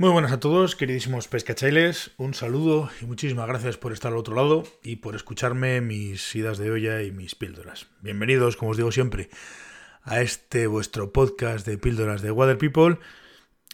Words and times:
Muy 0.00 0.10
buenas 0.10 0.30
a 0.30 0.38
todos, 0.38 0.76
queridísimos 0.76 1.26
pescachailes. 1.26 2.12
Un 2.18 2.32
saludo 2.32 2.88
y 3.02 3.06
muchísimas 3.06 3.48
gracias 3.48 3.78
por 3.78 3.92
estar 3.92 4.12
al 4.12 4.18
otro 4.18 4.36
lado 4.36 4.62
y 4.84 4.94
por 4.94 5.16
escucharme 5.16 5.80
mis 5.80 6.36
idas 6.36 6.56
de 6.58 6.70
olla 6.70 7.02
y 7.02 7.10
mis 7.10 7.34
píldoras. 7.34 7.88
Bienvenidos, 8.00 8.56
como 8.56 8.70
os 8.70 8.76
digo 8.76 8.92
siempre, 8.92 9.28
a 10.04 10.20
este 10.20 10.68
vuestro 10.68 11.12
podcast 11.12 11.66
de 11.66 11.78
píldoras 11.78 12.22
de 12.22 12.30
Water 12.30 12.58
People. 12.58 13.00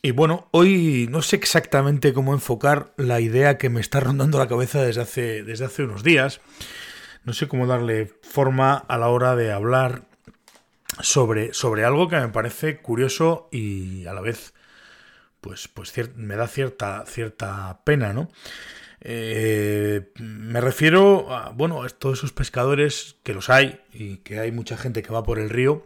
Y 0.01 0.13
bueno, 0.13 0.49
hoy 0.51 1.09
no 1.11 1.21
sé 1.21 1.37
exactamente 1.37 2.15
cómo 2.15 2.33
enfocar 2.33 2.95
la 2.97 3.21
idea 3.21 3.59
que 3.59 3.69
me 3.69 3.83
está 3.83 4.01
rondando 4.01 4.39
la 4.39 4.49
cabeza 4.49 4.83
desde 4.83 5.03
hace, 5.03 5.43
desde 5.43 5.67
hace 5.67 5.83
unos 5.83 6.03
días. 6.03 6.41
No 7.25 7.35
sé 7.35 7.49
cómo 7.49 7.67
darle 7.67 8.15
forma 8.23 8.77
a 8.77 8.97
la 8.97 9.09
hora 9.09 9.37
de 9.37 9.53
hablar 9.53 10.07
sobre, 11.03 11.53
sobre 11.53 11.85
algo 11.85 12.09
que 12.09 12.17
me 12.17 12.29
parece 12.29 12.79
curioso 12.79 13.51
y 13.53 14.07
a 14.07 14.15
la 14.15 14.23
vez 14.23 14.55
pues, 15.45 15.69
pues 15.69 15.93
me 16.17 16.37
da 16.37 16.49
cierta, 16.49 17.05
cierta 17.07 17.83
pena, 17.85 18.15
¿no? 18.15 18.31
Eh, 19.03 20.11
me 20.19 20.63
refiero 20.63 21.37
a, 21.37 21.51
bueno, 21.51 21.83
a 21.83 21.89
todos 21.91 22.21
esos 22.21 22.33
pescadores 22.33 23.17
que 23.23 23.35
los 23.35 23.51
hay 23.51 23.79
y 23.93 24.17
que 24.19 24.39
hay 24.41 24.53
mucha 24.53 24.79
gente 24.79 25.03
que 25.03 25.13
va 25.13 25.23
por 25.23 25.39
el 25.39 25.51
río 25.51 25.85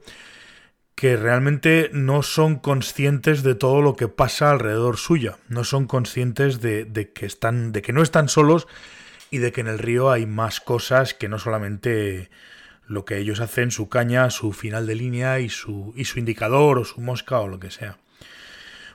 que 0.94 1.16
realmente 1.16 1.90
no 1.92 2.22
son 2.22 2.56
conscientes 2.56 3.42
de 3.42 3.56
todo 3.56 3.82
lo 3.82 3.96
que 3.96 4.06
pasa 4.06 4.52
alrededor 4.52 4.96
suya, 4.96 5.38
no 5.48 5.64
son 5.64 5.88
conscientes 5.88 6.60
de, 6.60 6.84
de, 6.84 7.12
que 7.12 7.26
están, 7.26 7.72
de 7.72 7.82
que 7.82 7.92
no 7.92 8.02
están 8.02 8.28
solos 8.28 8.68
y 9.30 9.38
de 9.38 9.50
que 9.50 9.60
en 9.60 9.66
el 9.66 9.80
río 9.80 10.12
hay 10.12 10.26
más 10.26 10.60
cosas 10.60 11.14
que 11.14 11.28
no 11.28 11.40
solamente 11.40 12.30
lo 12.86 13.04
que 13.04 13.18
ellos 13.18 13.40
hacen, 13.40 13.72
su 13.72 13.88
caña, 13.88 14.30
su 14.30 14.52
final 14.52 14.86
de 14.86 14.94
línea 14.94 15.40
y 15.40 15.48
su, 15.48 15.92
y 15.96 16.04
su 16.04 16.20
indicador 16.20 16.78
o 16.78 16.84
su 16.84 17.00
mosca 17.00 17.40
o 17.40 17.48
lo 17.48 17.58
que 17.58 17.72
sea. 17.72 17.98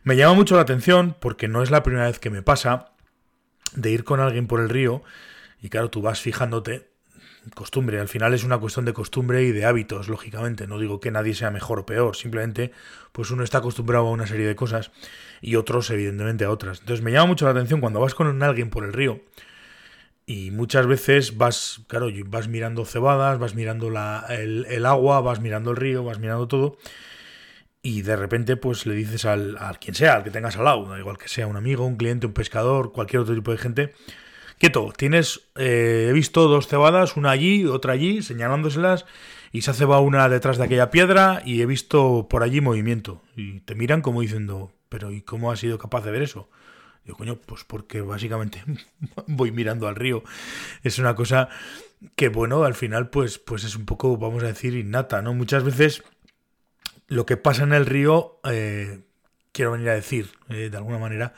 Me 0.03 0.17
llama 0.17 0.33
mucho 0.33 0.55
la 0.55 0.63
atención 0.63 1.15
porque 1.17 1.47
no 1.47 1.63
es 1.63 1.71
la 1.71 1.81
primera 1.81 2.07
vez 2.07 2.19
que 2.19 2.29
me 2.29 2.41
pasa 2.41 2.91
de 3.73 3.89
ir 3.89 4.03
con 4.03 4.19
alguien 4.19 4.47
por 4.47 4.59
el 4.59 4.67
río 4.67 5.01
y 5.61 5.69
claro, 5.69 5.89
tú 5.89 6.01
vas 6.01 6.19
fijándote, 6.19 6.89
costumbre, 7.55 8.01
al 8.01 8.09
final 8.09 8.33
es 8.33 8.43
una 8.43 8.57
cuestión 8.57 8.83
de 8.83 8.91
costumbre 8.91 9.43
y 9.43 9.53
de 9.53 9.63
hábitos, 9.63 10.09
lógicamente, 10.09 10.67
no 10.67 10.77
digo 10.77 10.99
que 10.99 11.09
nadie 11.09 11.33
sea 11.33 11.51
mejor 11.51 11.79
o 11.79 11.85
peor, 11.85 12.17
simplemente 12.17 12.71
pues 13.13 13.31
uno 13.31 13.45
está 13.45 13.59
acostumbrado 13.59 14.07
a 14.07 14.11
una 14.11 14.27
serie 14.27 14.45
de 14.45 14.57
cosas 14.57 14.91
y 15.39 15.55
otros 15.55 15.89
evidentemente 15.89 16.43
a 16.43 16.49
otras. 16.49 16.81
Entonces 16.81 17.01
me 17.01 17.13
llama 17.13 17.27
mucho 17.27 17.45
la 17.45 17.51
atención 17.51 17.79
cuando 17.79 18.01
vas 18.01 18.13
con 18.13 18.43
alguien 18.43 18.69
por 18.69 18.83
el 18.83 18.91
río 18.91 19.21
y 20.25 20.51
muchas 20.51 20.85
veces 20.85 21.37
vas, 21.37 21.79
claro, 21.87 22.07
vas 22.25 22.49
mirando 22.49 22.83
cebadas, 22.83 23.39
vas 23.39 23.55
mirando 23.55 23.89
la, 23.89 24.25
el, 24.29 24.65
el 24.65 24.85
agua, 24.85 25.21
vas 25.21 25.39
mirando 25.39 25.71
el 25.71 25.77
río, 25.77 26.03
vas 26.03 26.19
mirando 26.19 26.49
todo 26.49 26.77
y 27.83 28.01
de 28.01 28.15
repente 28.15 28.55
pues 28.55 28.85
le 28.87 28.95
dices 28.95 29.25
al, 29.25 29.57
a 29.59 29.73
quien 29.73 29.93
sea, 29.93 30.15
al 30.15 30.23
que 30.23 30.31
tengas 30.31 30.55
al 30.55 30.63
lado, 30.63 30.97
igual 30.97 31.17
que 31.17 31.27
sea 31.27 31.45
un 31.45 31.57
amigo, 31.57 31.85
un 31.85 31.97
cliente, 31.97 32.25
un 32.25 32.33
pescador, 32.33 32.93
cualquier 32.93 33.21
otro 33.21 33.35
tipo 33.35 33.51
de 33.51 33.57
gente, 33.57 33.93
quieto, 34.57 34.93
tienes, 34.97 35.41
eh, 35.55 36.07
he 36.09 36.13
visto 36.13 36.47
dos 36.47 36.67
cebadas, 36.67 37.17
una 37.17 37.31
allí, 37.31 37.65
otra 37.65 37.93
allí, 37.93 38.21
señalándoselas, 38.21 39.05
y 39.51 39.61
se 39.61 39.71
ha 39.71 39.73
cebado 39.73 40.01
una 40.01 40.29
detrás 40.29 40.57
de 40.57 40.63
aquella 40.63 40.89
piedra 40.89 41.43
y 41.45 41.61
he 41.61 41.65
visto 41.65 42.27
por 42.29 42.41
allí 42.41 42.61
movimiento. 42.61 43.21
Y 43.35 43.59
te 43.59 43.75
miran 43.75 44.01
como 44.01 44.21
diciendo, 44.21 44.71
pero 44.87 45.11
¿y 45.11 45.21
cómo 45.21 45.51
has 45.51 45.59
sido 45.59 45.77
capaz 45.77 46.05
de 46.05 46.11
ver 46.11 46.23
eso? 46.23 46.49
Digo, 47.03 47.17
coño, 47.17 47.37
pues 47.45 47.65
porque 47.65 48.01
básicamente 48.01 48.63
voy 49.27 49.51
mirando 49.51 49.87
al 49.87 49.95
río. 49.95 50.23
Es 50.83 50.97
una 50.97 51.13
cosa 51.13 51.49
que, 52.15 52.29
bueno, 52.29 52.63
al 52.63 52.73
final, 52.73 53.09
pues, 53.09 53.39
pues 53.39 53.65
es 53.65 53.75
un 53.75 53.85
poco, 53.85 54.17
vamos 54.17 54.43
a 54.43 54.47
decir, 54.47 54.73
innata, 54.73 55.21
¿no? 55.21 55.33
Muchas 55.33 55.63
veces 55.63 56.03
lo 57.13 57.25
que 57.25 57.37
pasa 57.37 57.63
en 57.63 57.73
el 57.73 57.85
río, 57.85 58.39
eh, 58.43 59.01
quiero 59.51 59.71
venir 59.71 59.89
a 59.89 59.93
decir, 59.93 60.31
eh, 60.49 60.69
de 60.69 60.77
alguna 60.77 60.97
manera, 60.97 61.33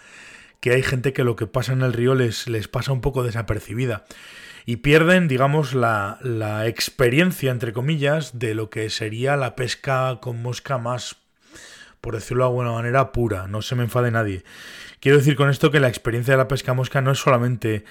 que 0.61 0.71
hay 0.71 0.81
gente 0.81 1.13
que 1.13 1.23
lo 1.23 1.35
que 1.35 1.47
pasa 1.47 1.73
en 1.73 1.81
el 1.81 1.93
río 1.93 2.15
les, 2.15 2.47
les 2.47 2.67
pasa 2.67 2.93
un 2.93 3.01
poco 3.01 3.23
desapercibida 3.23 4.05
y 4.65 4.77
pierden, 4.77 5.27
digamos, 5.27 5.73
la, 5.73 6.17
la, 6.21 6.65
experiencia, 6.65 7.51
entre 7.51 7.73
comillas, 7.73 8.39
de 8.39 8.55
lo 8.55 8.69
que 8.69 8.89
sería 8.89 9.35
la 9.35 9.55
pesca 9.55 10.19
con 10.21 10.41
mosca 10.41 10.77
más, 10.77 11.17
por 11.99 12.15
decirlo 12.15 12.45
de 12.45 12.49
alguna 12.49 12.71
manera, 12.71 13.11
pura. 13.11 13.47
No 13.47 13.61
se 13.61 13.75
me 13.75 13.83
enfade 13.83 14.11
nadie. 14.11 14.43
Quiero 15.01 15.17
decir 15.17 15.35
con 15.35 15.49
esto 15.49 15.71
que 15.71 15.81
la 15.81 15.89
experiencia 15.89 16.33
de 16.33 16.37
la 16.37 16.47
pesca 16.47 16.73
mosca 16.73 17.01
no 17.01 17.11
es 17.11 17.19
solamente 17.19 17.83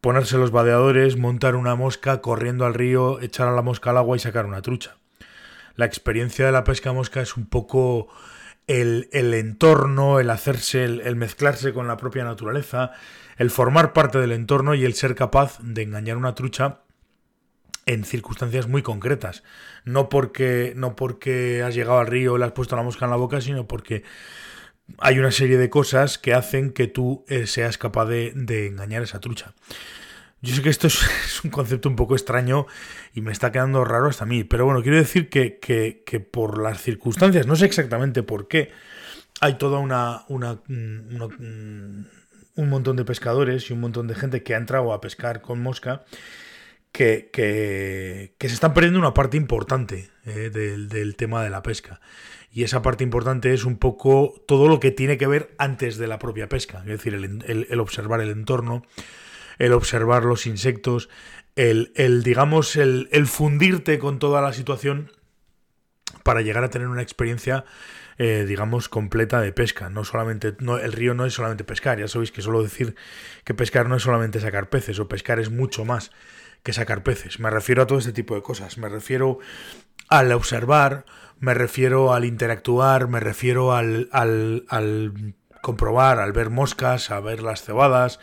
ponerse 0.00 0.36
los 0.36 0.50
vadeadores, 0.50 1.16
montar 1.16 1.56
una 1.56 1.74
mosca, 1.76 2.20
corriendo 2.20 2.66
al 2.66 2.74
río, 2.74 3.20
echar 3.20 3.48
a 3.48 3.52
la 3.52 3.62
mosca 3.62 3.90
al 3.90 3.96
agua 3.96 4.16
y 4.16 4.20
sacar 4.20 4.46
una 4.46 4.62
trucha 4.62 4.96
la 5.76 5.86
experiencia 5.86 6.46
de 6.46 6.52
la 6.52 6.64
pesca 6.64 6.92
mosca 6.92 7.20
es 7.20 7.36
un 7.36 7.46
poco 7.46 8.08
el, 8.66 9.08
entorno, 9.12 10.20
el 10.20 10.30
hacerse, 10.30 10.84
el, 10.84 11.16
mezclarse 11.16 11.72
con 11.72 11.88
la 11.88 11.96
propia 11.96 12.24
naturaleza, 12.24 12.92
el 13.36 13.50
formar 13.50 13.92
parte 13.92 14.18
del 14.18 14.32
entorno 14.32 14.74
y 14.74 14.84
el 14.84 14.94
ser 14.94 15.14
capaz 15.14 15.58
de 15.60 15.82
engañar 15.82 16.16
una 16.16 16.34
trucha 16.34 16.80
en 17.86 18.04
circunstancias 18.04 18.68
muy 18.68 18.82
concretas. 18.82 19.42
No 19.84 20.08
porque, 20.08 20.72
no 20.76 20.94
porque 20.94 21.62
has 21.62 21.74
llegado 21.74 21.98
al 21.98 22.06
río 22.06 22.36
y 22.36 22.38
le 22.38 22.44
has 22.44 22.52
puesto 22.52 22.76
la 22.76 22.82
mosca 22.82 23.06
en 23.06 23.10
la 23.10 23.16
boca, 23.16 23.40
sino 23.40 23.66
porque 23.66 24.04
hay 24.98 25.18
una 25.18 25.32
serie 25.32 25.58
de 25.58 25.70
cosas 25.70 26.18
que 26.18 26.34
hacen 26.34 26.72
que 26.72 26.86
tú 26.86 27.24
eh, 27.28 27.46
seas 27.46 27.78
capaz 27.78 28.06
de, 28.06 28.32
de 28.34 28.68
engañar 28.68 29.02
esa 29.02 29.20
trucha. 29.20 29.54
Yo 30.42 30.56
sé 30.56 30.62
que 30.62 30.70
esto 30.70 30.86
es, 30.88 31.44
un 31.44 31.50
concepto 31.50 31.88
un 31.88 31.96
poco 31.96 32.14
extraño 32.14 32.66
y 33.14 33.20
me 33.20 33.32
está 33.32 33.52
quedando 33.52 33.84
raro 33.84 34.08
hasta 34.08 34.24
a 34.24 34.26
mí, 34.26 34.44
pero 34.44 34.66
bueno, 34.66 34.82
quiero 34.82 34.98
decir 34.98 35.30
que, 35.30 35.58
que, 35.58 36.20
por 36.20 36.60
las 36.60 36.82
circunstancias, 36.82 37.46
no 37.46 37.56
sé 37.56 37.64
exactamente 37.64 38.22
por 38.22 38.48
qué, 38.48 38.70
hay 39.40 39.54
toda 39.54 39.78
una, 39.78 40.24
una, 40.28 40.60
un 40.68 42.06
montón 42.56 42.96
de 42.96 43.04
pescadores 43.04 43.70
y 43.70 43.72
un 43.72 43.80
montón 43.80 44.08
de 44.08 44.14
gente 44.14 44.42
que 44.42 44.54
ha 44.54 44.58
entrado 44.58 44.92
a 44.92 45.00
pescar 45.00 45.40
con 45.40 45.62
mosca 45.62 46.04
que, 46.90 47.30
que, 47.32 48.34
que 48.36 48.48
se 48.48 48.54
están 48.54 48.74
perdiendo 48.74 48.98
una 48.98 49.14
parte 49.14 49.36
importante 49.36 50.10
eh, 50.26 50.50
del, 50.52 50.88
del 50.88 51.16
tema 51.16 51.42
de 51.42 51.50
la 51.50 51.62
pesca. 51.62 52.00
Y 52.52 52.64
esa 52.64 52.82
parte 52.82 53.02
importante 53.02 53.54
es 53.54 53.64
un 53.64 53.78
poco 53.78 54.34
todo 54.46 54.68
lo 54.68 54.78
que 54.78 54.90
tiene 54.90 55.16
que 55.16 55.26
ver 55.26 55.54
antes 55.56 55.96
de 55.96 56.06
la 56.06 56.18
propia 56.18 56.50
pesca, 56.50 56.80
es 56.80 56.86
decir, 56.86 57.14
el, 57.14 57.42
el, 57.46 57.66
el 57.70 57.80
observar 57.80 58.20
el 58.20 58.30
entorno, 58.30 58.82
el 59.58 59.72
observar 59.72 60.24
los 60.24 60.46
insectos, 60.46 61.08
el, 61.56 61.92
el 61.96 62.22
digamos, 62.22 62.76
el, 62.76 63.08
el, 63.12 63.26
fundirte 63.26 63.98
con 63.98 64.18
toda 64.18 64.40
la 64.40 64.52
situación 64.52 65.12
para 66.22 66.40
llegar 66.40 66.64
a 66.64 66.70
tener 66.70 66.88
una 66.88 67.02
experiencia, 67.02 67.64
eh, 68.18 68.44
digamos, 68.46 68.88
completa 68.88 69.40
de 69.40 69.52
pesca. 69.52 69.90
No 69.90 70.04
solamente, 70.04 70.54
no, 70.60 70.78
el 70.78 70.92
río 70.92 71.14
no 71.14 71.26
es 71.26 71.34
solamente 71.34 71.64
pescar, 71.64 71.98
ya 71.98 72.08
sabéis 72.08 72.32
que 72.32 72.42
suelo 72.42 72.62
decir 72.62 72.94
que 73.44 73.54
pescar 73.54 73.88
no 73.88 73.96
es 73.96 74.02
solamente 74.02 74.40
sacar 74.40 74.68
peces, 74.68 74.98
o 74.98 75.08
pescar 75.08 75.38
es 75.38 75.50
mucho 75.50 75.84
más 75.84 76.10
que 76.62 76.72
sacar 76.72 77.02
peces. 77.02 77.40
Me 77.40 77.50
refiero 77.50 77.82
a 77.82 77.86
todo 77.86 77.98
este 77.98 78.12
tipo 78.12 78.34
de 78.34 78.42
cosas. 78.42 78.78
Me 78.78 78.88
refiero 78.88 79.38
al 80.08 80.32
observar, 80.32 81.04
me 81.40 81.54
refiero 81.54 82.12
al 82.14 82.24
interactuar, 82.24 83.08
me 83.08 83.20
refiero 83.20 83.74
al, 83.74 84.08
al, 84.12 84.64
al 84.68 85.34
comprobar, 85.60 86.18
al 86.18 86.32
ver 86.32 86.50
moscas, 86.50 87.10
a 87.10 87.20
ver 87.20 87.42
las 87.42 87.62
cebadas, 87.62 88.20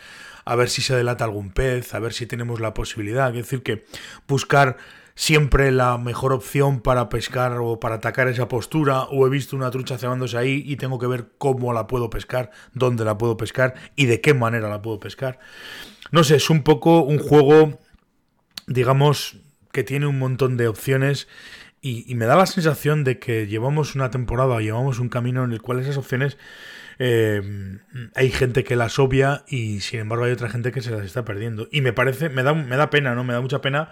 a 0.49 0.55
ver 0.55 0.67
si 0.67 0.81
se 0.81 0.95
delata 0.95 1.25
algún 1.25 1.51
pez, 1.51 1.93
a 1.93 1.99
ver 1.99 2.11
si 2.11 2.25
tenemos 2.25 2.59
la 2.59 2.73
posibilidad. 2.73 3.29
Es 3.29 3.35
decir, 3.35 3.61
que 3.61 3.85
buscar 4.27 4.77
siempre 5.13 5.71
la 5.71 5.99
mejor 5.99 6.33
opción 6.33 6.81
para 6.81 7.07
pescar 7.07 7.59
o 7.59 7.79
para 7.79 7.95
atacar 7.95 8.27
esa 8.27 8.47
postura, 8.47 9.03
o 9.03 9.27
he 9.27 9.29
visto 9.29 9.55
una 9.55 9.69
trucha 9.69 9.99
cebándose 9.99 10.39
ahí 10.39 10.63
y 10.65 10.75
tengo 10.77 10.97
que 10.97 11.05
ver 11.05 11.27
cómo 11.37 11.71
la 11.71 11.85
puedo 11.85 12.09
pescar, 12.09 12.49
dónde 12.73 13.05
la 13.05 13.15
puedo 13.15 13.37
pescar 13.37 13.75
y 13.95 14.07
de 14.07 14.21
qué 14.21 14.33
manera 14.33 14.69
la 14.69 14.81
puedo 14.81 14.99
pescar. 14.99 15.37
No 16.09 16.23
sé, 16.23 16.37
es 16.37 16.49
un 16.49 16.63
poco 16.63 17.03
un 17.03 17.19
juego, 17.19 17.77
digamos, 18.65 19.37
que 19.71 19.83
tiene 19.83 20.07
un 20.07 20.17
montón 20.17 20.57
de 20.57 20.67
opciones 20.67 21.27
y, 21.79 22.11
y 22.11 22.15
me 22.15 22.25
da 22.25 22.35
la 22.35 22.47
sensación 22.47 23.03
de 23.03 23.19
que 23.19 23.45
llevamos 23.45 23.93
una 23.93 24.09
temporada, 24.09 24.59
llevamos 24.61 24.97
un 24.97 25.09
camino 25.09 25.43
en 25.43 25.51
el 25.51 25.61
cual 25.61 25.79
esas 25.79 25.97
opciones 25.97 26.37
eh, 26.99 27.79
hay 28.13 28.29
gente 28.29 28.65
que 28.65 28.75
las 28.75 28.99
obvia 28.99 29.45
y 29.47 29.79
sin 29.79 30.01
embargo 30.01 30.25
hay 30.25 30.33
otra 30.33 30.49
gente 30.49 30.73
que 30.73 30.81
se 30.81 30.91
las 30.91 31.05
está 31.05 31.23
perdiendo. 31.23 31.69
Y 31.71 31.81
me 31.81 31.93
parece, 31.93 32.29
me 32.29 32.43
da, 32.43 32.53
me 32.53 32.75
da 32.75 32.89
pena, 32.89 33.15
¿no? 33.15 33.23
Me 33.23 33.33
da 33.33 33.41
mucha 33.41 33.61
pena. 33.61 33.91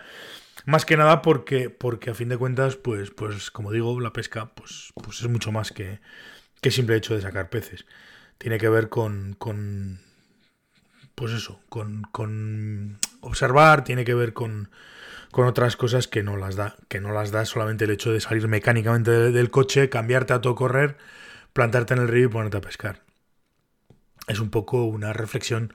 Más 0.66 0.86
que 0.86 0.98
nada 0.98 1.22
porque, 1.22 1.70
porque 1.70 2.10
a 2.10 2.14
fin 2.14 2.28
de 2.28 2.38
cuentas, 2.38 2.76
pues, 2.76 3.10
pues 3.12 3.50
como 3.50 3.72
digo, 3.72 4.00
la 4.02 4.12
pesca 4.12 4.52
pues, 4.54 4.92
pues 5.02 5.22
es 5.22 5.30
mucho 5.30 5.54
más 5.54 5.72
que, 5.72 6.02
que 6.62 6.70
simple 6.70 6.98
hecho 6.98 7.16
de 7.16 7.22
sacar 7.22 7.50
peces. 7.50 7.86
Tiene 8.38 8.58
que 8.58 8.68
ver 8.68 8.90
con, 8.90 9.36
con 9.40 10.02
pues 11.16 11.32
eso, 11.32 11.62
con, 11.70 12.04
con 12.12 13.00
observar, 13.22 13.86
tiene 13.86 14.04
que 14.04 14.14
ver 14.14 14.34
con, 14.34 14.70
con 15.32 15.48
otras 15.48 15.78
cosas 15.78 16.08
que 16.08 16.24
no 16.24 16.36
las 16.36 16.58
da, 16.58 16.76
que 16.90 17.00
no 17.00 17.14
las 17.14 17.32
da 17.32 17.46
solamente 17.46 17.86
el 17.86 17.92
hecho 17.92 18.12
de 18.12 18.20
salir 18.20 18.48
mecánicamente 18.50 19.12
del 19.32 19.50
coche, 19.50 19.90
cambiarte 19.90 20.34
a 20.34 20.42
todo 20.42 20.56
correr 20.56 20.98
plantarte 21.58 21.96
en 21.96 22.02
el 22.02 22.08
río 22.08 22.26
y 22.26 22.28
ponerte 22.28 22.58
a 22.58 22.62
pescar. 22.62 23.02
Es 24.28 24.40
un 24.40 24.52
poco 24.52 24.84
una 24.84 25.12
reflexión 25.12 25.74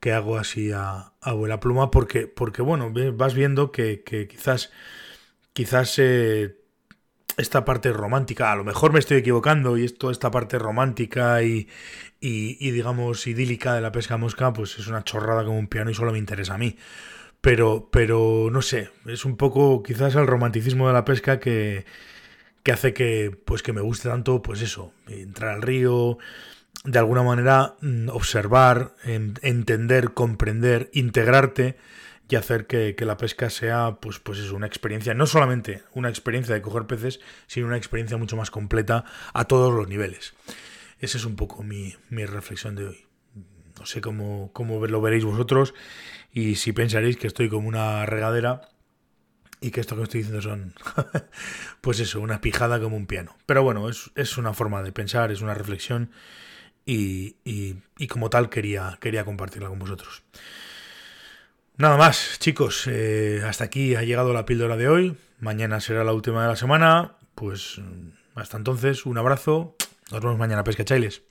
que 0.00 0.12
hago 0.12 0.36
así 0.36 0.72
a, 0.72 1.12
a 1.20 1.60
pluma 1.60 1.92
porque, 1.92 2.26
porque, 2.26 2.60
bueno, 2.60 2.92
vas 3.14 3.32
viendo 3.32 3.70
que, 3.70 4.02
quizás, 4.28 4.72
quizás 5.52 5.96
eh, 6.00 6.56
esta 7.36 7.64
parte 7.64 7.92
romántica, 7.92 8.50
a 8.50 8.56
lo 8.56 8.64
mejor 8.64 8.92
me 8.92 8.98
estoy 8.98 9.18
equivocando 9.18 9.78
y 9.78 9.88
toda 9.90 10.10
esta 10.10 10.32
parte 10.32 10.58
romántica 10.58 11.40
y, 11.44 11.68
y, 12.18 12.70
digamos 12.72 13.24
idílica 13.28 13.74
de 13.74 13.80
la 13.80 13.92
pesca 13.92 14.16
mosca, 14.16 14.52
pues 14.52 14.76
es 14.80 14.88
una 14.88 15.04
chorrada 15.04 15.44
como 15.44 15.56
un 15.56 15.68
piano 15.68 15.92
y 15.92 15.94
solo 15.94 16.10
me 16.10 16.18
interesa 16.18 16.54
a 16.54 16.58
mí. 16.58 16.76
Pero, 17.40 17.90
pero 17.92 18.48
no 18.50 18.60
sé, 18.60 18.90
es 19.06 19.24
un 19.24 19.36
poco 19.36 19.84
quizás 19.84 20.16
el 20.16 20.26
romanticismo 20.26 20.88
de 20.88 20.94
la 20.94 21.04
pesca 21.04 21.38
que, 21.38 21.84
que 22.62 22.72
hace 22.72 22.94
que, 22.94 23.36
pues 23.44 23.62
que 23.62 23.72
me 23.72 23.80
guste 23.80 24.08
tanto, 24.08 24.42
pues 24.42 24.62
eso, 24.62 24.92
entrar 25.08 25.54
al 25.54 25.62
río, 25.62 26.18
de 26.84 26.98
alguna 26.98 27.22
manera 27.22 27.76
mm, 27.80 28.08
observar, 28.08 28.94
entender, 29.04 30.14
comprender, 30.14 30.90
integrarte 30.92 31.76
y 32.28 32.36
hacer 32.36 32.66
que, 32.66 32.96
la 33.00 33.18
pesca 33.18 33.50
sea, 33.50 33.98
pues, 34.00 34.18
pues 34.18 34.38
es 34.38 34.52
una 34.52 34.66
experiencia, 34.66 35.12
no 35.12 35.26
solamente 35.26 35.82
una 35.92 36.08
experiencia 36.08 36.54
de 36.54 36.62
coger 36.62 36.86
peces, 36.86 37.20
sino 37.46 37.66
una 37.66 37.76
experiencia 37.76 38.16
mucho 38.16 38.38
más 38.38 38.50
completa 38.50 39.04
a 39.34 39.44
todos 39.44 39.72
los 39.74 39.86
niveles. 39.86 40.34
Esa 40.98 41.18
es 41.18 41.26
un 41.26 41.36
poco 41.36 41.62
mi, 41.62 41.94
reflexión 42.10 42.74
de 42.74 42.86
hoy. 42.86 43.06
No 43.78 43.84
sé 43.84 44.00
cómo, 44.00 44.50
cómo 44.54 44.86
lo 44.86 45.00
veréis 45.02 45.24
vosotros 45.24 45.74
y 46.32 46.54
si 46.54 46.72
pensaréis 46.72 47.18
que 47.18 47.26
estoy 47.26 47.50
como 47.50 47.68
una 47.68 48.06
regadera 48.06 48.71
y 49.62 49.70
que 49.70 49.80
esto 49.80 49.96
que 49.96 50.02
estoy 50.02 50.22
diciendo 50.22 50.42
son, 50.42 50.74
pues 51.80 52.00
eso, 52.00 52.20
una 52.20 52.40
pijada 52.40 52.80
como 52.80 52.96
un 52.96 53.06
piano. 53.06 53.36
Pero 53.46 53.62
bueno, 53.62 53.88
es, 53.88 54.10
es 54.16 54.36
una 54.36 54.52
forma 54.52 54.82
de 54.82 54.92
pensar, 54.92 55.30
es 55.30 55.40
una 55.40 55.54
reflexión 55.54 56.10
y, 56.84 57.36
y, 57.44 58.06
como 58.08 58.28
tal 58.28 58.50
quería, 58.50 58.98
quería 59.00 59.24
compartirla 59.24 59.68
con 59.68 59.78
vosotros. 59.78 60.24
Nada 61.76 61.96
más, 61.96 62.38
chicos, 62.40 62.86
eh, 62.88 63.42
hasta 63.46 63.64
aquí 63.64 63.94
ha 63.94 64.02
llegado 64.02 64.32
la 64.32 64.44
píldora 64.44 64.76
de 64.76 64.88
hoy. 64.88 65.16
Mañana 65.38 65.80
será 65.80 66.04
la 66.04 66.12
última 66.12 66.42
de 66.42 66.48
la 66.48 66.56
semana. 66.56 67.16
Pues 67.34 67.80
hasta 68.34 68.56
entonces, 68.56 69.06
un 69.06 69.16
abrazo. 69.16 69.76
Nos 70.10 70.20
vemos 70.20 70.38
mañana, 70.38 70.64
pesca 70.64 70.84
chailes. 70.84 71.22